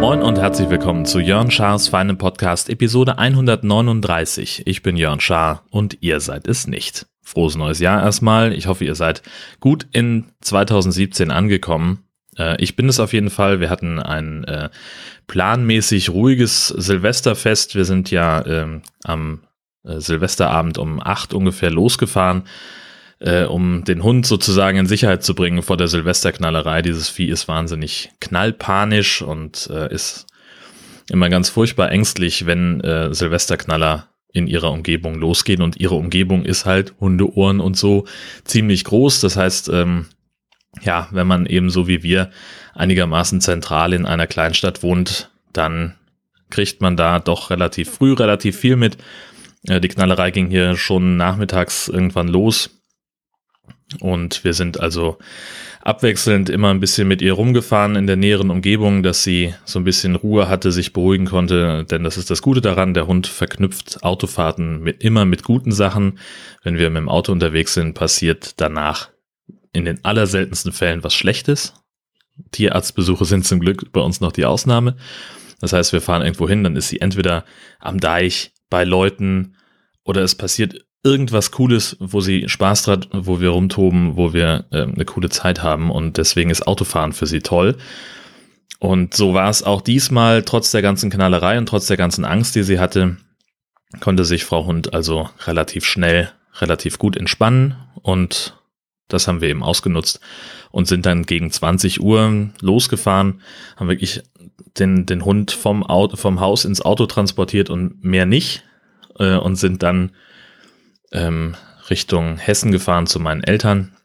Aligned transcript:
Moin 0.00 0.22
und 0.22 0.38
herzlich 0.38 0.70
willkommen 0.70 1.04
zu 1.04 1.18
Jörn 1.18 1.50
Schars 1.50 1.88
feinem 1.88 2.18
Podcast 2.18 2.68
Episode 2.68 3.18
139. 3.18 4.66
Ich 4.66 4.82
bin 4.82 4.96
Jörn 4.96 5.20
Schaar 5.20 5.64
und 5.70 5.98
ihr 6.00 6.20
seid 6.20 6.46
es 6.46 6.66
nicht. 6.66 7.06
Frohes 7.22 7.56
neues 7.56 7.78
Jahr 7.78 8.02
erstmal. 8.02 8.52
Ich 8.52 8.66
hoffe, 8.66 8.84
ihr 8.84 8.94
seid 8.94 9.22
gut 9.60 9.86
in 9.92 10.26
2017 10.40 11.30
angekommen. 11.30 12.04
Äh, 12.36 12.60
ich 12.62 12.76
bin 12.76 12.88
es 12.88 12.98
auf 12.98 13.12
jeden 13.12 13.30
Fall. 13.30 13.60
Wir 13.60 13.70
hatten 13.70 13.98
ein 13.98 14.44
äh, 14.44 14.70
planmäßig 15.26 16.10
ruhiges 16.10 16.68
Silvesterfest. 16.68 17.76
Wir 17.76 17.84
sind 17.84 18.10
ja 18.10 18.44
ähm, 18.46 18.82
am 19.04 19.42
äh, 19.84 20.00
Silvesterabend 20.00 20.78
um 20.78 21.00
acht 21.00 21.34
ungefähr 21.34 21.70
losgefahren, 21.70 22.44
äh, 23.18 23.44
um 23.44 23.84
den 23.84 24.02
Hund 24.02 24.26
sozusagen 24.26 24.78
in 24.78 24.86
Sicherheit 24.86 25.22
zu 25.22 25.34
bringen 25.34 25.62
vor 25.62 25.76
der 25.76 25.88
Silvesterknallerei. 25.88 26.82
Dieses 26.82 27.08
Vieh 27.08 27.28
ist 27.28 27.48
wahnsinnig 27.48 28.10
knallpanisch 28.20 29.22
und 29.22 29.68
äh, 29.72 29.92
ist 29.92 30.26
immer 31.10 31.28
ganz 31.28 31.48
furchtbar 31.48 31.90
ängstlich, 31.90 32.46
wenn 32.46 32.80
äh, 32.80 33.12
Silvesterknaller 33.14 34.08
in 34.32 34.46
ihrer 34.46 34.70
Umgebung 34.70 35.16
losgehen 35.16 35.62
und 35.62 35.76
ihre 35.76 35.96
Umgebung 35.96 36.44
ist 36.44 36.64
halt 36.64 36.94
Hundeohren 37.00 37.60
und 37.60 37.76
so 37.76 38.06
ziemlich 38.44 38.84
groß. 38.84 39.20
Das 39.20 39.36
heißt, 39.36 39.68
ähm, 39.70 40.06
ja, 40.82 41.08
wenn 41.10 41.26
man 41.26 41.46
eben 41.46 41.70
so 41.70 41.88
wie 41.88 42.02
wir 42.02 42.30
einigermaßen 42.74 43.40
zentral 43.40 43.92
in 43.92 44.06
einer 44.06 44.26
Kleinstadt 44.26 44.82
wohnt, 44.82 45.30
dann 45.52 45.96
kriegt 46.48 46.80
man 46.80 46.96
da 46.96 47.18
doch 47.18 47.50
relativ 47.50 47.90
früh 47.90 48.12
relativ 48.12 48.56
viel 48.56 48.76
mit. 48.76 48.98
Die 49.62 49.88
Knallerei 49.88 50.30
ging 50.30 50.48
hier 50.48 50.76
schon 50.76 51.16
nachmittags 51.16 51.88
irgendwann 51.88 52.28
los. 52.28 52.70
Und 54.00 54.44
wir 54.44 54.54
sind 54.54 54.80
also 54.80 55.18
abwechselnd 55.82 56.48
immer 56.48 56.70
ein 56.70 56.80
bisschen 56.80 57.08
mit 57.08 57.22
ihr 57.22 57.32
rumgefahren 57.32 57.96
in 57.96 58.06
der 58.06 58.16
näheren 58.16 58.50
Umgebung, 58.50 59.02
dass 59.02 59.24
sie 59.24 59.54
so 59.64 59.78
ein 59.78 59.84
bisschen 59.84 60.14
Ruhe 60.14 60.48
hatte, 60.48 60.72
sich 60.72 60.92
beruhigen 60.92 61.26
konnte. 61.26 61.84
Denn 61.84 62.04
das 62.04 62.16
ist 62.16 62.30
das 62.30 62.42
Gute 62.42 62.60
daran, 62.60 62.94
der 62.94 63.06
Hund 63.06 63.26
verknüpft 63.26 64.02
Autofahrten 64.02 64.80
mit, 64.80 65.02
immer 65.02 65.24
mit 65.24 65.42
guten 65.42 65.72
Sachen. 65.72 66.18
Wenn 66.62 66.78
wir 66.78 66.90
mit 66.90 66.98
dem 66.98 67.08
Auto 67.08 67.32
unterwegs 67.32 67.74
sind, 67.74 67.94
passiert 67.94 68.60
danach 68.60 69.10
in 69.72 69.84
den 69.84 70.04
allerseltensten 70.04 70.72
Fällen 70.72 71.02
was 71.02 71.14
Schlechtes. 71.14 71.74
Tierarztbesuche 72.52 73.24
sind 73.24 73.44
zum 73.44 73.60
Glück 73.60 73.92
bei 73.92 74.00
uns 74.00 74.20
noch 74.20 74.32
die 74.32 74.44
Ausnahme. 74.44 74.96
Das 75.60 75.72
heißt, 75.72 75.92
wir 75.92 76.00
fahren 76.00 76.22
irgendwo 76.22 76.48
hin, 76.48 76.64
dann 76.64 76.76
ist 76.76 76.88
sie 76.88 77.00
entweder 77.00 77.44
am 77.80 77.98
Deich, 77.98 78.52
bei 78.70 78.84
Leuten 78.84 79.56
oder 80.04 80.22
es 80.22 80.34
passiert 80.34 80.86
irgendwas 81.02 81.50
Cooles, 81.50 81.96
wo 81.98 82.20
sie 82.20 82.48
Spaß 82.48 82.88
hat, 82.88 83.08
wo 83.12 83.40
wir 83.40 83.50
rumtoben, 83.50 84.16
wo 84.16 84.32
wir 84.32 84.66
äh, 84.70 84.82
eine 84.82 85.04
coole 85.04 85.30
Zeit 85.30 85.62
haben 85.62 85.90
und 85.90 86.16
deswegen 86.16 86.50
ist 86.50 86.66
Autofahren 86.66 87.12
für 87.12 87.26
sie 87.26 87.40
toll. 87.40 87.76
Und 88.78 89.14
so 89.14 89.34
war 89.34 89.50
es 89.50 89.62
auch 89.62 89.82
diesmal, 89.82 90.42
trotz 90.42 90.70
der 90.70 90.82
ganzen 90.82 91.10
Knallerei 91.10 91.58
und 91.58 91.66
trotz 91.66 91.86
der 91.86 91.96
ganzen 91.96 92.24
Angst, 92.24 92.54
die 92.54 92.62
sie 92.62 92.78
hatte, 92.78 93.16
konnte 94.00 94.24
sich 94.24 94.44
Frau 94.44 94.64
Hund 94.66 94.94
also 94.94 95.28
relativ 95.46 95.84
schnell, 95.84 96.30
relativ 96.60 96.98
gut 96.98 97.16
entspannen 97.16 97.76
und 98.02 98.56
das 99.08 99.26
haben 99.26 99.40
wir 99.40 99.48
eben 99.48 99.62
ausgenutzt 99.62 100.20
und 100.70 100.86
sind 100.86 101.04
dann 101.04 101.24
gegen 101.24 101.50
20 101.50 102.00
Uhr 102.00 102.50
losgefahren, 102.60 103.40
haben 103.76 103.88
wirklich 103.88 104.22
den, 104.78 105.06
den 105.06 105.24
Hund 105.24 105.50
vom, 105.50 105.82
Auto, 105.82 106.16
vom 106.16 106.40
Haus 106.40 106.64
ins 106.64 106.80
Auto 106.80 107.06
transportiert 107.06 107.70
und 107.70 108.04
mehr 108.04 108.26
nicht 108.26 108.64
äh, 109.18 109.36
und 109.36 109.56
sind 109.56 109.82
dann 109.82 110.12
ähm, 111.12 111.56
Richtung 111.88 112.36
Hessen 112.36 112.72
gefahren 112.72 113.06
zu 113.06 113.20
meinen 113.20 113.42
Eltern, 113.42 113.96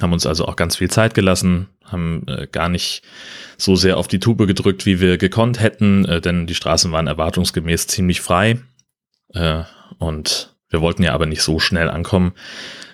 haben 0.00 0.12
uns 0.12 0.26
also 0.26 0.46
auch 0.46 0.56
ganz 0.56 0.76
viel 0.76 0.90
Zeit 0.90 1.14
gelassen, 1.14 1.68
haben 1.84 2.24
äh, 2.28 2.46
gar 2.50 2.68
nicht 2.68 3.02
so 3.56 3.76
sehr 3.76 3.96
auf 3.96 4.08
die 4.08 4.20
Tube 4.20 4.46
gedrückt, 4.46 4.86
wie 4.86 5.00
wir 5.00 5.18
gekonnt 5.18 5.60
hätten, 5.60 6.04
äh, 6.04 6.20
denn 6.20 6.46
die 6.46 6.54
Straßen 6.54 6.92
waren 6.92 7.06
erwartungsgemäß 7.06 7.86
ziemlich 7.86 8.20
frei 8.20 8.60
äh, 9.34 9.62
und 9.98 10.54
wir 10.70 10.80
wollten 10.80 11.02
ja 11.02 11.12
aber 11.12 11.26
nicht 11.26 11.42
so 11.42 11.58
schnell 11.58 11.90
ankommen, 11.90 12.32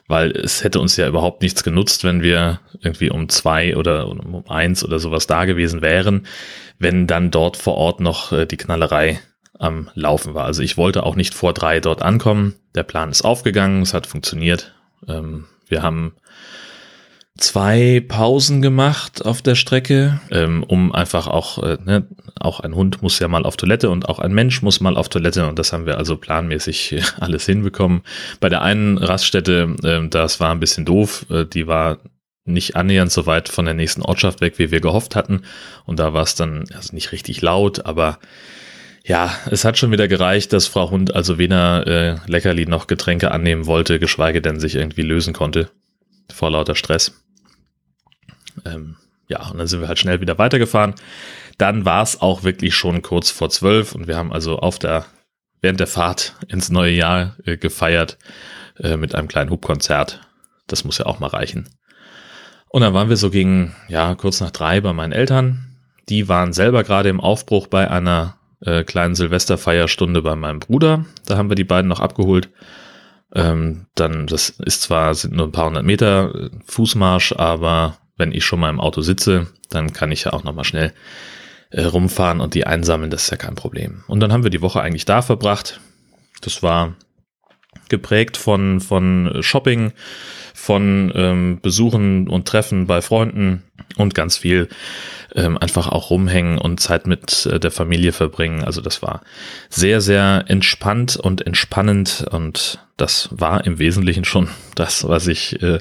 weil 0.09 0.31
es 0.31 0.65
hätte 0.65 0.81
uns 0.81 0.97
ja 0.97 1.09
überhaupt 1.09 1.43
nichts 1.43 1.63
genutzt, 1.63 2.05
wenn 2.05 2.23
wir 2.23 2.61
irgendwie 2.81 3.11
um 3.11 3.29
zwei 3.29 3.77
oder 3.77 4.09
um 4.09 4.45
eins 4.49 4.85
oder 4.85 4.99
sowas 4.99 5.27
da 5.27 5.45
gewesen 5.45 5.83
wären, 5.83 6.27
wenn 6.79 7.07
dann 7.07 7.31
dort 7.31 7.57
vor 7.57 7.75
Ort 7.75 8.01
noch 8.01 8.33
äh, 8.33 8.47
die 8.47 8.57
Knallerei 8.57 9.21
am 9.59 9.91
Laufen 9.95 10.35
war. 10.35 10.45
Also 10.45 10.63
ich 10.63 10.77
wollte 10.77 11.03
auch 11.03 11.17
nicht 11.17 11.35
vor 11.35 11.55
drei 11.55 11.81
dort 11.81 12.03
ankommen. 12.03 12.55
Der 12.75 12.83
Plan 12.83 13.11
ist 13.11 13.23
aufgegangen, 13.23 13.83
es 13.83 13.95
hat 13.95 14.07
funktioniert. 14.07 14.75
Ähm, 15.09 15.47
wir 15.69 15.83
haben 15.83 16.15
zwei 17.37 18.03
Pausen 18.07 18.63
gemacht 18.63 19.25
auf 19.25 19.43
der 19.43 19.55
Strecke, 19.55 20.21
ähm, 20.31 20.63
um 20.63 20.93
einfach 20.93 21.27
auch, 21.27 21.63
äh, 21.63 21.79
ne, 21.85 22.07
auch 22.39 22.61
ein 22.61 22.75
Hund 22.75 23.03
muss 23.03 23.19
ja 23.19 23.29
mal 23.29 23.45
auf 23.45 23.57
Toilette 23.57 23.91
und 23.91 24.09
auch 24.09 24.19
ein 24.19 24.33
Mensch 24.33 24.63
muss 24.63 24.81
mal 24.81 24.97
auf 24.97 25.09
Toilette 25.09 25.47
und 25.47 25.59
das 25.59 25.73
haben 25.73 25.87
wir 25.87 25.99
also 25.99 26.17
planmäßig 26.17 27.03
alles 27.21 27.47
hinbekommen. 27.47 28.03
Bei 28.41 28.49
der 28.49 28.63
einen 28.63 28.99
Raststätte, 28.99 29.77
äh, 29.83 30.09
das 30.09 30.41
war 30.41 30.53
ein 30.53 30.61
bisschen 30.61 30.85
doof, 30.85 31.27
äh, 31.31 31.45
die 31.45 31.67
war 31.67 31.99
nicht 32.45 32.77
annähernd 32.77 33.11
so 33.11 33.27
weit 33.27 33.49
von 33.49 33.65
der 33.65 33.75
nächsten 33.75 34.03
Ortschaft 34.03 34.41
weg, 34.41 34.59
wie 34.59 34.71
wir 34.71 34.81
gehofft 34.81 35.17
hatten 35.17 35.43
und 35.85 35.99
da 35.99 36.13
war 36.13 36.23
es 36.23 36.35
dann 36.35 36.65
also 36.75 36.95
nicht 36.95 37.13
richtig 37.13 37.43
laut, 37.43 37.87
aber 37.87 38.19
ja, 39.05 39.33
es 39.51 39.65
hat 39.65 39.79
schon 39.79 39.93
wieder 39.93 40.09
gereicht, 40.09 40.53
dass 40.53 40.67
Frau 40.67 40.91
Hund 40.91 41.15
also 41.15 41.39
weder 41.39 41.87
äh, 41.87 42.17
Leckerli 42.27 42.67
noch 42.67 42.89
Getränke 42.89 43.31
annehmen 43.31 43.67
wollte, 43.67 44.01
geschweige 44.01 44.43
denn 44.43 44.59
sich 44.59 44.75
irgendwie 44.75 45.03
lösen 45.03 45.33
konnte 45.33 45.71
vor 46.33 46.51
lauter 46.51 46.75
Stress. 46.75 47.26
Ähm, 48.67 48.97
ja, 49.29 49.49
und 49.51 49.59
dann 49.59 49.67
sind 49.67 49.81
wir 49.81 49.89
halt 49.89 49.99
schnell 49.99 50.21
wieder 50.21 50.39
weitergefahren. 50.39 50.95
Dann 51.59 51.85
war 51.85 52.03
es 52.03 52.21
auch 52.21 52.45
wirklich 52.45 52.75
schon 52.75 53.03
kurz 53.03 53.31
vor 53.31 53.51
zwölf 53.51 53.95
und 53.95 54.07
wir 54.07 54.17
haben 54.17 54.33
also 54.33 54.59
auf 54.59 54.79
der, 54.79 55.07
während 55.61 55.81
der 55.81 55.87
Fahrt 55.87 56.35
ins 56.49 56.71
neue 56.71 56.93
Jahr 56.93 57.37
äh, 57.45 57.57
gefeiert 57.57 58.19
äh, 58.79 58.97
mit 58.97 59.15
einem 59.15 59.29
kleinen 59.29 59.51
Hubkonzert. 59.51 60.21
Das 60.67 60.85
muss 60.85 60.99
ja 60.99 61.07
auch 61.07 61.19
mal 61.19 61.29
reichen. 61.29 61.69
Und 62.69 62.83
dann 62.83 62.95
waren 62.95 63.09
wir 63.09 63.17
so 63.17 63.31
gegen, 63.31 63.75
ja, 63.89 64.15
kurz 64.15 64.41
nach 64.41 64.51
drei 64.51 64.81
bei 64.81 64.93
meinen 64.93 65.13
Eltern. 65.13 65.77
Die 66.09 66.29
waren 66.29 66.53
selber 66.53 66.85
gerade 66.85 67.09
im 67.09 67.21
Aufbruch 67.21 67.69
bei 67.69 67.91
einer 67.91 68.37
äh, 68.61 68.85
kleinen 68.85 69.15
Silvesterfeierstunde 69.15 70.23
bei 70.23 70.37
meinem 70.37 70.61
Bruder. 70.61 71.05
Da 71.27 71.37
haben 71.37 71.49
wir 71.49 71.57
die 71.57 71.65
beiden 71.65 71.89
noch 71.89 72.01
abgeholt. 72.01 72.51
Ähm, 73.35 73.87
dann, 73.95 74.27
das 74.27 74.51
ist 74.51 74.83
zwar, 74.83 75.15
sind 75.15 75.35
nur 75.35 75.47
ein 75.47 75.53
paar 75.53 75.67
hundert 75.67 75.85
Meter 75.85 76.35
äh, 76.35 76.51
Fußmarsch, 76.67 77.33
aber 77.33 77.99
wenn 78.17 78.33
ich 78.33 78.45
schon 78.45 78.61
mal 78.61 78.71
im 78.71 78.81
Auto 78.81 79.01
sitze, 79.01 79.47
dann 79.71 79.93
kann 79.93 80.13
ich 80.13 80.25
ja 80.25 80.33
auch 80.33 80.45
nochmal 80.45 80.65
schnell 80.65 80.93
äh, 81.71 81.83
rumfahren 81.83 82.41
und 82.41 82.55
die 82.55 82.67
einsammeln, 82.67 83.11
das 83.11 83.25
ist 83.25 83.31
ja 83.31 83.37
kein 83.37 83.55
Problem. 83.55 84.05
Und 84.07 84.21
dann 84.21 84.33
haben 84.33 84.43
wir 84.43 84.51
die 84.51 84.63
Woche 84.63 84.81
eigentlich 84.81 85.05
da 85.05 85.23
verbracht. 85.23 85.81
Das 86.41 86.63
war 86.63 86.95
geprägt 87.89 88.37
von, 88.37 88.81
von 88.81 89.39
Shopping, 89.41 89.93
von 90.55 91.13
ähm, 91.15 91.59
Besuchen 91.61 92.29
und 92.29 92.49
Treffen 92.49 92.87
bei 92.87 93.03
Freunden 93.03 93.63
und 93.97 94.15
ganz 94.15 94.37
viel 94.37 94.69
ähm, 95.35 95.59
einfach 95.59 95.89
auch 95.89 96.11
rumhängen 96.11 96.59
und 96.59 96.81
Zeit 96.81 97.07
mit 97.07 97.47
äh, 97.47 97.61
der 97.61 97.71
Familie 97.71 98.13
verbringen. 98.13 98.65
Also 98.65 98.81
das 98.81 99.03
war 99.03 99.23
sehr, 99.69 100.01
sehr 100.01 100.45
entspannt 100.49 101.17
und 101.17 101.47
entspannend 101.47 102.27
und 102.31 102.81
das 102.97 103.29
war 103.31 103.65
im 103.67 103.79
Wesentlichen 103.79 104.25
schon 104.25 104.49
das, 104.75 105.07
was 105.07 105.27
ich 105.27 105.63
äh, 105.63 105.79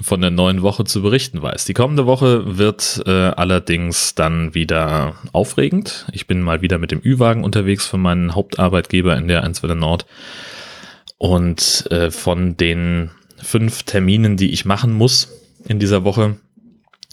von 0.00 0.20
der 0.20 0.30
neuen 0.30 0.62
Woche 0.62 0.84
zu 0.84 1.02
berichten 1.02 1.42
weiß. 1.42 1.64
Die 1.66 1.74
kommende 1.74 2.06
Woche 2.06 2.58
wird 2.58 3.02
äh, 3.06 3.10
allerdings 3.10 4.14
dann 4.14 4.54
wieder 4.54 5.16
aufregend. 5.32 6.06
Ich 6.12 6.26
bin 6.26 6.40
mal 6.40 6.62
wieder 6.62 6.78
mit 6.78 6.90
dem 6.90 7.02
Ü-Wagen 7.04 7.44
unterwegs 7.44 7.86
für 7.86 7.98
meinen 7.98 8.34
Hauptarbeitgeber 8.34 9.16
in 9.16 9.28
der 9.28 9.44
Einswelle 9.44 9.76
Nord. 9.76 10.06
Und 11.18 11.86
äh, 11.90 12.10
von 12.10 12.56
den 12.56 13.10
fünf 13.36 13.82
Terminen, 13.82 14.36
die 14.36 14.52
ich 14.52 14.64
machen 14.64 14.92
muss 14.92 15.28
in 15.68 15.78
dieser 15.78 16.04
Woche, 16.04 16.36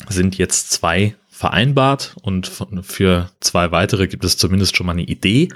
sind 0.08 0.38
jetzt 0.38 0.72
zwei 0.72 1.16
vereinbart 1.30 2.16
und 2.22 2.52
für 2.82 3.30
zwei 3.40 3.72
weitere 3.72 4.08
gibt 4.08 4.24
es 4.24 4.38
zumindest 4.38 4.76
schon 4.76 4.86
mal 4.86 4.94
eine 4.94 5.04
Idee. 5.04 5.50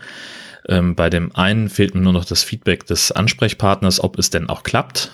Ähm, 0.67 0.95
bei 0.95 1.09
dem 1.09 1.35
einen 1.35 1.69
fehlt 1.69 1.95
mir 1.95 2.01
nur 2.01 2.13
noch 2.13 2.25
das 2.25 2.43
Feedback 2.43 2.85
des 2.85 3.11
Ansprechpartners, 3.11 4.03
ob 4.03 4.17
es 4.17 4.29
denn 4.29 4.49
auch 4.49 4.63
klappt. 4.63 5.11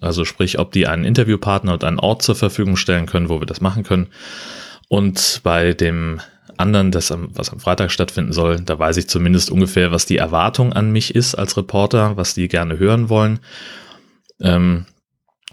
Also 0.00 0.24
sprich, 0.24 0.58
ob 0.58 0.72
die 0.72 0.86
einen 0.86 1.04
Interviewpartner 1.04 1.72
und 1.72 1.84
einen 1.84 1.98
Ort 1.98 2.22
zur 2.22 2.34
Verfügung 2.34 2.76
stellen 2.76 3.06
können, 3.06 3.28
wo 3.28 3.40
wir 3.40 3.46
das 3.46 3.60
machen 3.60 3.84
können. 3.84 4.08
Und 4.88 5.40
bei 5.42 5.72
dem 5.72 6.20
anderen, 6.56 6.90
das 6.90 7.10
am, 7.10 7.30
was 7.34 7.50
am 7.50 7.60
Freitag 7.60 7.90
stattfinden 7.90 8.32
soll, 8.32 8.60
da 8.60 8.78
weiß 8.78 8.96
ich 8.96 9.08
zumindest 9.08 9.50
ungefähr, 9.50 9.92
was 9.92 10.06
die 10.06 10.18
Erwartung 10.18 10.72
an 10.72 10.92
mich 10.92 11.14
ist 11.14 11.34
als 11.34 11.56
Reporter, 11.56 12.16
was 12.16 12.34
die 12.34 12.48
gerne 12.48 12.78
hören 12.78 13.08
wollen. 13.08 13.40
Ähm, 14.40 14.86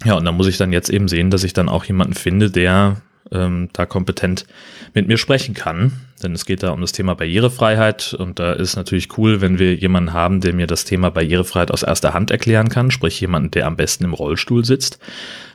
ja, 0.04 0.16
und 0.16 0.26
da 0.26 0.32
muss 0.32 0.48
ich 0.48 0.58
dann 0.58 0.74
jetzt 0.74 0.90
eben 0.90 1.08
sehen, 1.08 1.30
dass 1.30 1.44
ich 1.44 1.54
dann 1.54 1.70
auch 1.70 1.86
jemanden 1.86 2.14
finde, 2.14 2.50
der 2.50 3.02
ähm, 3.32 3.70
da 3.74 3.86
kompetent 3.86 4.46
mit 4.94 5.08
mir 5.08 5.18
sprechen 5.18 5.54
kann. 5.54 5.94
Denn 6.24 6.34
es 6.34 6.46
geht 6.46 6.64
da 6.64 6.72
um 6.72 6.82
das 6.82 6.92
Thema 6.92 7.16
Barrierefreiheit 7.16 8.14
und 8.14 8.40
da 8.40 8.54
ist 8.54 8.76
natürlich 8.76 9.18
cool, 9.18 9.42
wenn 9.42 9.60
wir 9.60 9.74
jemanden 9.76 10.14
haben, 10.14 10.42
der 10.42 10.54
mir 10.54 10.68
das 10.68 10.86
Thema 10.86 11.10
Barrierefreiheit 11.10 11.72
aus 11.72 11.84
erster 11.84 12.14
Hand 12.14 12.32
erklären 12.32 12.70
kann, 12.70 12.92
sprich 12.92 13.20
jemanden, 13.22 13.52
der 13.52 13.68
am 13.68 13.76
besten 13.76 14.04
im 14.04 14.14
Rollstuhl 14.14 14.66
sitzt. 14.66 15.00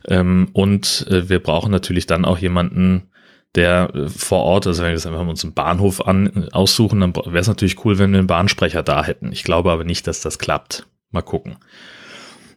Ähm, 0.08 0.48
und 0.52 1.06
äh, 1.10 1.28
wir 1.28 1.40
brauchen 1.40 1.70
natürlich 1.70 2.06
dann 2.06 2.24
auch 2.24 2.38
jemanden, 2.38 3.10
der 3.54 3.90
äh, 3.94 4.08
vor 4.08 4.42
Ort, 4.42 4.66
also 4.66 4.82
wenn 4.82 4.94
wir 4.94 5.20
uns 5.20 5.44
einen 5.44 5.54
Bahnhof 5.54 6.06
an, 6.06 6.48
aussuchen, 6.52 7.00
dann 7.00 7.14
wäre 7.14 7.38
es 7.38 7.48
natürlich 7.48 7.84
cool, 7.84 7.98
wenn 7.98 8.12
wir 8.12 8.18
einen 8.18 8.26
Bahnsprecher 8.26 8.82
da 8.82 9.04
hätten. 9.04 9.32
Ich 9.32 9.44
glaube 9.44 9.72
aber 9.72 9.84
nicht, 9.84 10.06
dass 10.06 10.20
das 10.20 10.38
klappt. 10.38 10.86
Mal 11.10 11.22
gucken. 11.22 11.56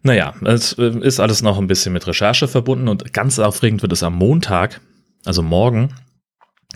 Naja, 0.01 0.33
es 0.45 0.73
äh, 0.73 0.97
ist 1.01 1.19
alles 1.19 1.41
noch 1.41 1.57
ein 1.57 1.67
bisschen 1.67 1.93
mit 1.93 2.07
Recherche 2.07 2.47
verbunden 2.47 2.87
und 2.87 3.13
ganz 3.13 3.39
aufregend 3.39 3.81
wird 3.81 3.91
es 3.91 4.03
am 4.03 4.15
Montag, 4.15 4.81
also 5.25 5.41
morgen, 5.41 5.95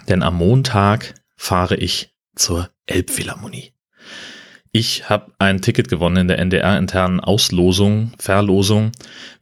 denn 0.08 0.24
am 0.24 0.36
Montag 0.36 1.14
fahre 1.36 1.76
ich 1.76 2.14
zur 2.36 2.70
Elbphilharmonie. 2.86 3.74
Ich 4.72 5.10
habe 5.10 5.32
ein 5.38 5.62
Ticket 5.62 5.88
gewonnen 5.88 6.18
in 6.18 6.28
der 6.28 6.40
NDR-internen 6.40 7.20
Auslosung, 7.20 8.12
Verlosung 8.18 8.92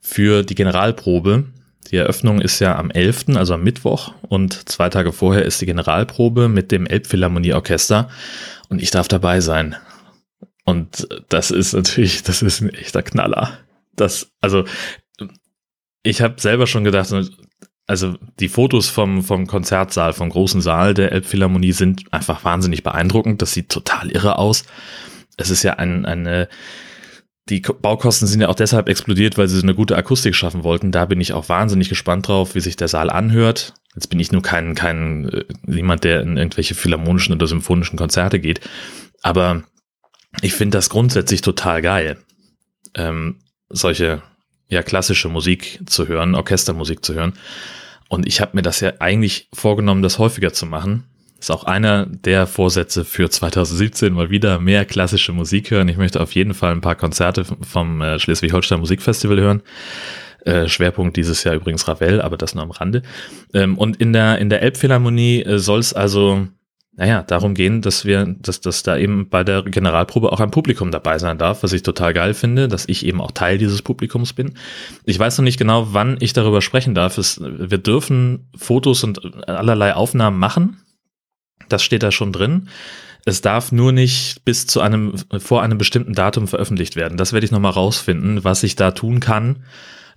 für 0.00 0.42
die 0.42 0.54
Generalprobe. 0.54 1.44
Die 1.90 1.96
Eröffnung 1.96 2.40
ist 2.40 2.60
ja 2.60 2.78
am 2.78 2.90
11., 2.90 3.36
also 3.36 3.54
am 3.54 3.64
Mittwoch, 3.64 4.12
und 4.28 4.68
zwei 4.68 4.88
Tage 4.88 5.12
vorher 5.12 5.44
ist 5.44 5.60
die 5.60 5.66
Generalprobe 5.66 6.48
mit 6.48 6.70
dem 6.70 6.86
Elbphilharmonie-Orchester 6.86 8.08
und 8.68 8.82
ich 8.82 8.90
darf 8.90 9.08
dabei 9.08 9.40
sein. 9.40 9.76
Und 10.64 11.08
das 11.28 11.50
ist 11.50 11.72
natürlich, 11.72 12.22
das 12.22 12.42
ist 12.42 12.60
ein 12.60 12.70
echter 12.70 13.02
Knaller 13.02 13.58
das, 13.94 14.32
also 14.40 14.64
ich 16.02 16.20
habe 16.20 16.40
selber 16.40 16.66
schon 16.66 16.84
gedacht, 16.84 17.14
also 17.86 18.16
die 18.38 18.48
Fotos 18.48 18.88
vom, 18.88 19.22
vom 19.22 19.46
Konzertsaal, 19.46 20.12
vom 20.12 20.30
großen 20.30 20.60
Saal 20.60 20.94
der 20.94 21.12
Elbphilharmonie 21.12 21.72
sind 21.72 22.12
einfach 22.12 22.44
wahnsinnig 22.44 22.82
beeindruckend. 22.82 23.42
Das 23.42 23.52
sieht 23.52 23.68
total 23.68 24.10
irre 24.10 24.38
aus. 24.38 24.64
Es 25.36 25.50
ist 25.50 25.62
ja 25.62 25.74
ein, 25.74 26.04
eine, 26.04 26.48
die 27.48 27.60
Baukosten 27.60 28.28
sind 28.28 28.40
ja 28.40 28.48
auch 28.48 28.54
deshalb 28.54 28.88
explodiert, 28.88 29.36
weil 29.36 29.48
sie 29.48 29.56
so 29.56 29.62
eine 29.62 29.74
gute 29.74 29.96
Akustik 29.96 30.34
schaffen 30.34 30.62
wollten. 30.62 30.92
Da 30.92 31.06
bin 31.06 31.20
ich 31.20 31.32
auch 31.32 31.48
wahnsinnig 31.48 31.88
gespannt 31.88 32.28
drauf, 32.28 32.54
wie 32.54 32.60
sich 32.60 32.76
der 32.76 32.88
Saal 32.88 33.10
anhört. 33.10 33.74
Jetzt 33.94 34.08
bin 34.08 34.20
ich 34.20 34.32
nur 34.32 34.42
kein, 34.42 34.74
kein, 34.74 35.28
äh, 35.28 35.44
niemand, 35.66 36.04
der 36.04 36.22
in 36.22 36.36
irgendwelche 36.36 36.74
philharmonischen 36.74 37.34
oder 37.34 37.46
symphonischen 37.46 37.98
Konzerte 37.98 38.38
geht. 38.38 38.60
Aber 39.22 39.64
ich 40.40 40.54
finde 40.54 40.78
das 40.78 40.88
grundsätzlich 40.88 41.42
total 41.42 41.82
geil. 41.82 42.18
Ähm, 42.94 43.40
solche 43.68 44.22
ja 44.72 44.82
klassische 44.82 45.28
Musik 45.28 45.80
zu 45.86 46.08
hören, 46.08 46.34
Orchestermusik 46.34 47.04
zu 47.04 47.14
hören. 47.14 47.34
Und 48.08 48.26
ich 48.26 48.40
habe 48.40 48.52
mir 48.54 48.62
das 48.62 48.80
ja 48.80 48.94
eigentlich 48.98 49.48
vorgenommen, 49.52 50.02
das 50.02 50.18
häufiger 50.18 50.52
zu 50.52 50.66
machen. 50.66 51.04
Ist 51.38 51.50
auch 51.50 51.64
einer 51.64 52.06
der 52.06 52.46
Vorsätze 52.46 53.04
für 53.04 53.28
2017 53.28 54.12
mal 54.12 54.30
wieder 54.30 54.58
mehr 54.60 54.84
klassische 54.84 55.32
Musik 55.32 55.70
hören. 55.70 55.88
Ich 55.88 55.96
möchte 55.96 56.20
auf 56.20 56.32
jeden 56.34 56.54
Fall 56.54 56.72
ein 56.72 56.80
paar 56.80 56.94
Konzerte 56.94 57.44
vom 57.44 58.00
äh, 58.00 58.18
Schleswig-Holstein 58.18 58.80
Musikfestival 58.80 59.40
hören. 59.40 59.62
Äh, 60.44 60.68
Schwerpunkt 60.68 61.16
dieses 61.16 61.44
Jahr 61.44 61.54
übrigens 61.54 61.86
Ravel, 61.86 62.22
aber 62.22 62.36
das 62.36 62.54
nur 62.54 62.64
am 62.64 62.70
Rande. 62.70 63.02
Ähm, 63.54 63.76
und 63.76 63.96
in 63.96 64.12
der, 64.12 64.38
in 64.38 64.48
der 64.48 64.62
Elbphilharmonie 64.62 65.42
äh, 65.42 65.58
soll 65.58 65.80
es 65.80 65.92
also 65.92 66.46
naja, 66.94 67.22
darum 67.22 67.54
gehen, 67.54 67.80
dass 67.80 68.04
wir, 68.04 68.26
dass, 68.26 68.60
dass 68.60 68.82
da 68.82 68.98
eben 68.98 69.30
bei 69.30 69.44
der 69.44 69.62
Generalprobe 69.62 70.30
auch 70.30 70.40
ein 70.40 70.50
Publikum 70.50 70.90
dabei 70.90 71.18
sein 71.18 71.38
darf, 71.38 71.62
was 71.62 71.72
ich 71.72 71.82
total 71.82 72.12
geil 72.12 72.34
finde, 72.34 72.68
dass 72.68 72.86
ich 72.86 73.06
eben 73.06 73.22
auch 73.22 73.30
Teil 73.30 73.56
dieses 73.56 73.80
Publikums 73.80 74.34
bin. 74.34 74.54
Ich 75.06 75.18
weiß 75.18 75.38
noch 75.38 75.44
nicht 75.44 75.58
genau, 75.58 75.94
wann 75.94 76.18
ich 76.20 76.34
darüber 76.34 76.60
sprechen 76.60 76.94
darf. 76.94 77.16
Es, 77.16 77.40
wir 77.40 77.78
dürfen 77.78 78.50
Fotos 78.54 79.04
und 79.04 79.48
allerlei 79.48 79.94
Aufnahmen 79.94 80.38
machen. 80.38 80.82
Das 81.70 81.82
steht 81.82 82.02
da 82.02 82.12
schon 82.12 82.32
drin. 82.32 82.68
Es 83.24 83.40
darf 83.40 83.72
nur 83.72 83.92
nicht 83.92 84.44
bis 84.44 84.66
zu 84.66 84.82
einem, 84.82 85.14
vor 85.38 85.62
einem 85.62 85.78
bestimmten 85.78 86.12
Datum 86.12 86.46
veröffentlicht 86.46 86.96
werden. 86.96 87.16
Das 87.16 87.32
werde 87.32 87.46
ich 87.46 87.52
nochmal 87.52 87.72
rausfinden, 87.72 88.44
was 88.44 88.64
ich 88.64 88.76
da 88.76 88.90
tun 88.90 89.20
kann, 89.20 89.64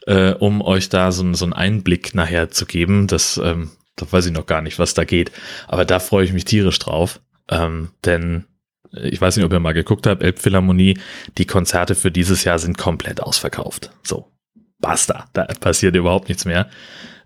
äh, 0.07 0.33
um 0.33 0.62
euch 0.62 0.89
da 0.89 1.13
so, 1.13 1.33
so 1.33 1.45
einen 1.45 1.54
Einblick 1.54 2.16
nachher 2.16 2.51
zu 2.51 2.66
geben. 2.66 3.07
Das 3.07 3.39
ähm, 3.42 3.69
da 3.95 4.12
weiß 4.12 4.25
ich 4.25 4.33
noch 4.33 4.45
gar 4.45 4.62
nicht, 4.62 4.80
was 4.80 4.94
da 4.94 5.03
geht. 5.03 5.31
Aber 5.68 5.86
da 5.86 6.00
freue 6.00 6.25
ich 6.25 6.33
mich 6.33 6.45
tierisch 6.45 6.80
drauf. 6.80 7.21
Ähm, 7.50 7.92
denn 8.03 8.45
äh, 8.94 9.09
ich 9.09 9.21
weiß 9.21 9.38
nicht, 9.38 9.45
ob 9.45 9.53
ihr 9.53 9.59
mal 9.59 9.74
geguckt 9.74 10.07
habt, 10.07 10.24
Elbphilharmonie, 10.24 11.00
die 11.38 11.45
Konzerte 11.45 11.95
für 11.95 12.12
dieses 12.12 12.44
Jahr 12.44 12.59
sind 12.59 12.77
komplett 12.77 13.21
ausverkauft. 13.21 13.92
So, 14.03 14.31
basta, 14.80 15.25
da 15.33 15.45
passiert 15.45 15.95
überhaupt 15.95 16.30
nichts 16.30 16.45
mehr. 16.45 16.69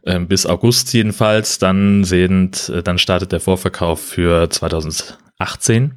Ähm, 0.06 0.27
bis 0.27 0.45
August 0.45 0.94
jedenfalls, 0.94 1.60
dann 1.60 2.04
sind, 2.04 2.69
äh, 2.69 2.83
dann 2.83 2.98
startet 2.98 3.31
der 3.31 3.39
Vorverkauf 3.39 4.01
für 4.01 4.50
2018 4.50 5.95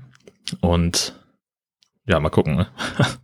und 0.61 1.15
ja, 2.07 2.19
mal 2.19 2.31
gucken. 2.31 2.57
Ne? 2.57 2.67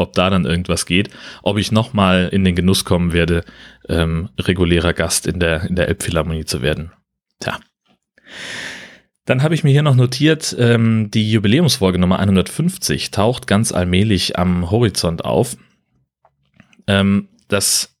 ob 0.00 0.14
da 0.14 0.30
dann 0.30 0.44
irgendwas 0.44 0.86
geht, 0.86 1.10
ob 1.42 1.58
ich 1.58 1.72
nochmal 1.72 2.28
in 2.32 2.44
den 2.44 2.54
Genuss 2.54 2.84
kommen 2.84 3.12
werde, 3.12 3.44
ähm, 3.88 4.30
regulärer 4.38 4.92
Gast 4.92 5.26
in 5.26 5.40
der, 5.40 5.62
in 5.62 5.76
der 5.76 5.88
Elbphilharmonie 5.88 6.44
zu 6.44 6.62
werden. 6.62 6.92
Tja. 7.40 7.58
Dann 9.26 9.42
habe 9.42 9.54
ich 9.54 9.62
mir 9.62 9.70
hier 9.70 9.82
noch 9.82 9.94
notiert, 9.94 10.56
ähm, 10.58 11.10
die 11.10 11.30
Jubiläumsfolge 11.30 11.98
Nummer 11.98 12.18
150 12.18 13.10
taucht 13.10 13.46
ganz 13.46 13.70
allmählich 13.70 14.38
am 14.38 14.70
Horizont 14.70 15.24
auf. 15.24 15.56
Ähm, 16.86 17.28
das 17.48 17.96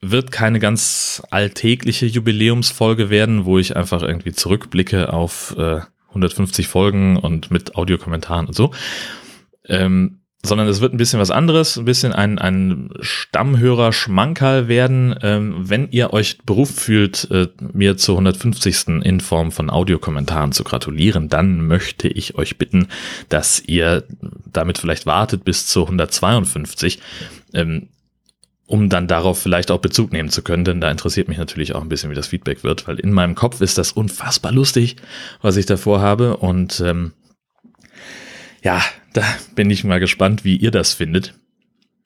wird 0.00 0.32
keine 0.32 0.58
ganz 0.58 1.22
alltägliche 1.30 2.06
Jubiläumsfolge 2.06 3.10
werden, 3.10 3.44
wo 3.44 3.58
ich 3.58 3.76
einfach 3.76 4.02
irgendwie 4.02 4.32
zurückblicke 4.32 5.12
auf 5.12 5.54
äh, 5.58 5.80
150 6.08 6.68
Folgen 6.68 7.16
und 7.16 7.50
mit 7.50 7.74
Audiokommentaren 7.74 8.46
und 8.46 8.54
so. 8.54 8.72
Ähm, 9.66 10.19
sondern 10.42 10.68
es 10.68 10.80
wird 10.80 10.94
ein 10.94 10.96
bisschen 10.96 11.20
was 11.20 11.30
anderes, 11.30 11.76
ein 11.76 11.84
bisschen 11.84 12.12
ein, 12.12 12.38
ein 12.38 12.90
Stammhörer-Schmankerl 13.00 14.68
werden. 14.68 15.14
Ähm, 15.22 15.54
wenn 15.58 15.90
ihr 15.90 16.12
euch 16.12 16.38
berufen 16.38 16.76
fühlt, 16.76 17.30
äh, 17.30 17.48
mir 17.72 17.96
zur 17.98 18.14
150. 18.14 19.02
in 19.02 19.20
Form 19.20 19.52
von 19.52 19.68
Audiokommentaren 19.68 20.52
zu 20.52 20.64
gratulieren, 20.64 21.28
dann 21.28 21.66
möchte 21.66 22.08
ich 22.08 22.36
euch 22.36 22.56
bitten, 22.56 22.88
dass 23.28 23.60
ihr 23.60 24.04
damit 24.50 24.78
vielleicht 24.78 25.04
wartet 25.04 25.44
bis 25.44 25.66
zur 25.66 25.84
152. 25.84 27.00
Ähm, 27.52 27.88
um 28.66 28.88
dann 28.88 29.08
darauf 29.08 29.40
vielleicht 29.40 29.72
auch 29.72 29.80
Bezug 29.80 30.12
nehmen 30.12 30.28
zu 30.28 30.42
können, 30.42 30.64
denn 30.64 30.80
da 30.80 30.92
interessiert 30.92 31.26
mich 31.26 31.38
natürlich 31.38 31.74
auch 31.74 31.82
ein 31.82 31.88
bisschen, 31.88 32.08
wie 32.08 32.14
das 32.14 32.28
Feedback 32.28 32.62
wird, 32.62 32.86
weil 32.86 33.00
in 33.00 33.10
meinem 33.10 33.34
Kopf 33.34 33.60
ist 33.60 33.78
das 33.78 33.90
unfassbar 33.90 34.52
lustig, 34.52 34.94
was 35.42 35.56
ich 35.56 35.66
davor 35.66 36.00
habe 36.00 36.36
und 36.36 36.80
ähm, 36.86 37.10
ja, 38.62 38.82
da 39.12 39.22
bin 39.54 39.70
ich 39.70 39.84
mal 39.84 40.00
gespannt, 40.00 40.44
wie 40.44 40.56
ihr 40.56 40.70
das 40.70 40.92
findet. 40.94 41.34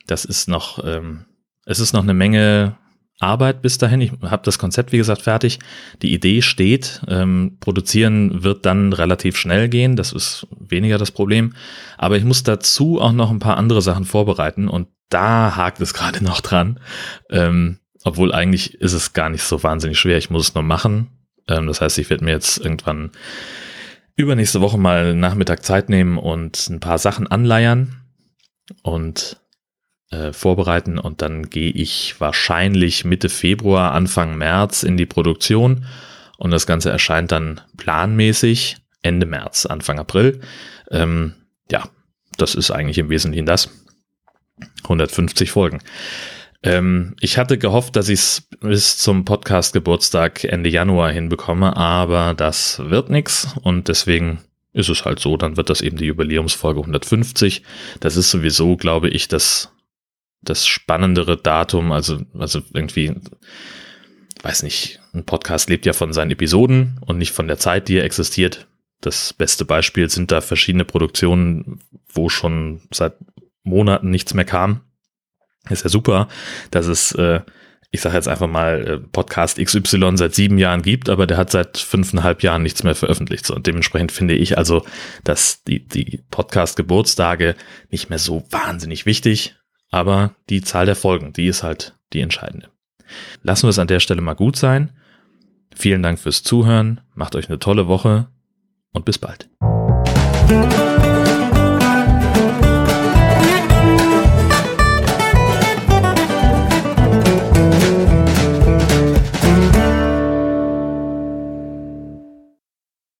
Das 0.06 0.25
ist 0.25 0.49
noch, 0.49 0.85
ähm, 0.85 1.25
es 1.65 1.81
ist 1.81 1.93
noch 1.93 2.03
eine 2.03 2.15
Menge 2.15 2.77
Arbeit 3.20 3.63
bis 3.63 3.79
dahin. 3.79 4.01
Ich 4.01 4.13
habe 4.23 4.43
das 4.44 4.58
Konzept, 4.58 4.93
wie 4.93 4.99
gesagt, 4.99 5.23
fertig. 5.23 5.58
Die 6.03 6.13
Idee 6.13 6.43
steht. 6.43 7.01
Ähm, 7.08 7.58
produzieren 7.61 8.43
wird 8.43 8.67
dann 8.67 8.93
relativ 8.93 9.37
schnell 9.37 9.69
gehen. 9.69 9.96
Das 9.96 10.13
ist 10.13 10.46
weniger 10.51 10.99
das 10.99 11.11
Problem. 11.11 11.55
Aber 11.96 12.17
ich 12.17 12.25
muss 12.25 12.43
dazu 12.43 13.01
auch 13.01 13.13
noch 13.13 13.31
ein 13.31 13.39
paar 13.39 13.56
andere 13.56 13.82
Sachen 13.82 14.05
vorbereiten 14.05 14.69
und 14.69 14.89
da 15.11 15.55
hakt 15.56 15.81
es 15.81 15.94
gerade 15.94 16.25
noch 16.25 16.41
dran. 16.41 16.81
Ähm, 17.31 17.79
obwohl 18.03 18.32
eigentlich 18.32 18.75
ist 18.75 18.93
es 18.93 19.13
gar 19.13 19.31
nicht 19.31 19.43
so 19.43 19.63
wahnsinnig 19.63 19.99
schwer. 19.99 20.19
Ich 20.19 20.31
muss 20.31 20.49
es 20.49 20.55
nur 20.55 20.65
machen. 20.65 21.08
Ähm, 21.49 21.67
das 21.67 21.81
heißt, 21.81 21.99
ich 21.99 22.11
werde 22.11 22.25
mir 22.25 22.32
jetzt 22.32 22.58
irgendwann 22.58 23.11
übernächste 24.17 24.61
Woche 24.61 24.79
mal 24.79 25.15
Nachmittag 25.15 25.65
Zeit 25.65 25.89
nehmen 25.89 26.19
und 26.19 26.69
ein 26.69 26.81
paar 26.81 26.99
Sachen 26.99 27.27
anleiern 27.27 28.03
und 28.83 29.41
äh, 30.11 30.33
vorbereiten 30.33 30.99
und 30.99 31.23
dann 31.23 31.51
gehe 31.51 31.71
ich 31.71 32.21
wahrscheinlich 32.21 33.05
Mitte 33.05 33.29
Februar, 33.29 33.93
Anfang 33.93 34.37
März 34.37 34.83
in 34.83 34.97
die 34.97 35.06
Produktion 35.06 35.87
und 36.39 36.51
das 36.51 36.67
Ganze 36.67 36.91
erscheint 36.91 37.33
dann 37.33 37.61
planmäßig 37.77 38.79
Ende 39.03 39.27
März, 39.27 39.67
Anfang 39.67 39.99
April. 39.99 40.41
Ähm, 40.91 41.35
ja, 41.71 41.89
das 42.39 42.55
ist 42.55 42.71
eigentlich 42.71 42.99
im 42.99 43.11
Wesentlichen 43.11 43.47
das. 43.47 43.69
150 44.85 45.51
Folgen. 45.51 45.81
Ähm, 46.65 47.15
ich 47.21 47.37
hatte 47.37 47.59
gehofft, 47.59 47.94
dass 47.94 48.09
ich 48.09 48.21
es 48.21 48.49
bis 48.61 48.97
zum 48.97 49.27
Podcast-Geburtstag 49.27 50.44
Ende 50.44 50.71
Januar 50.71 51.13
hinbekomme, 51.13 51.77
aber 51.77 52.33
das 52.33 52.79
wird 52.79 53.11
nix 53.11 53.55
und 53.63 53.89
deswegen 53.89 54.39
ist 54.73 54.89
es 54.89 55.05
halt 55.05 55.21
so, 55.21 55.37
dann 55.37 55.59
wird 55.59 55.69
das 55.69 55.83
eben 55.83 55.99
die 55.99 56.06
Jubiläumsfolge 56.06 56.81
150. 56.81 57.63
Das 58.01 58.17
ist 58.17 58.31
sowieso, 58.31 58.77
glaube 58.79 59.11
ich, 59.11 59.29
das, 59.29 59.73
das 60.41 60.67
spannendere 60.67 61.37
Datum, 61.37 61.93
also, 61.93 62.23
also 62.37 62.63
irgendwie, 62.73 63.15
weiß 64.43 64.63
nicht, 64.63 65.01
ein 65.13 65.27
Podcast 65.27 65.69
lebt 65.69 65.85
ja 65.85 65.93
von 65.93 66.15
seinen 66.15 66.31
Episoden 66.31 66.99
und 67.03 67.19
nicht 67.19 67.33
von 67.33 67.47
der 67.47 67.59
Zeit, 67.59 67.89
die 67.89 67.99
er 67.99 68.05
existiert. 68.05 68.69
Das 69.03 69.35
beste 69.35 69.67
Beispiel 69.67 70.09
sind 70.09 70.33
da 70.33 70.41
verschiedene 70.41 70.87
Produktionen, 70.87 71.81
wo 72.09 72.31
schon 72.31 72.81
seit 72.91 73.17
Monaten 73.65 74.09
nichts 74.09 74.33
mehr 74.33 74.47
kam 74.47 74.81
ist 75.71 75.85
ja 75.85 75.91
super, 75.91 76.29
dass 76.71 76.87
es 76.87 77.13
äh, 77.13 77.41
ich 77.94 78.01
sage 78.01 78.17
jetzt 78.17 78.27
einfach 78.27 78.49
mal, 78.49 78.87
äh, 78.89 78.99
Podcast 78.99 79.65
XY 79.65 80.17
seit 80.17 80.35
sieben 80.35 80.59
Jahren 80.59 80.83
gibt, 80.83 81.09
aber 81.09 81.29
der 81.29 81.37
hat 81.37 81.53
seit 81.53 81.79
fünfeinhalb 81.79 82.43
Jahren 82.43 82.65
nichts 82.65 82.83
mehr 82.83 82.97
veröffentlicht. 82.97 83.49
Und 83.51 83.69
dementsprechend 83.69 84.11
finde 84.11 84.35
ich 84.35 84.59
also, 84.59 84.85
dass 85.23 85.63
die, 85.63 85.87
die 85.87 86.21
Podcast-Geburtstage 86.33 87.55
nicht 87.91 88.11
mehr 88.11 88.19
so 88.19 88.43
wahnsinnig 88.51 89.06
wichtig, 89.06 89.55
aber 89.93 90.35
die 90.51 90.61
Zahl 90.61 90.87
der 90.87 90.97
Folgen, 90.97 91.33
die 91.33 91.47
ist 91.47 91.63
halt 91.63 91.94
die 92.13 92.21
entscheidende. 92.21 92.69
Lassen 93.44 93.67
wir 93.67 93.71
es 93.71 93.79
an 93.79 93.87
der 93.87 94.01
Stelle 94.01 94.23
mal 94.23 94.35
gut 94.35 94.56
sein. 94.56 94.91
Vielen 95.73 96.03
Dank 96.03 96.19
fürs 96.19 96.43
Zuhören, 96.43 97.01
macht 97.15 97.37
euch 97.37 97.49
eine 97.49 97.61
tolle 97.61 97.87
Woche 97.87 98.27
und 98.93 99.05
bis 99.05 99.19
bald. 99.19 99.49